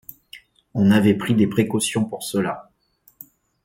[0.73, 2.71] On avait pris des précautions pour cela.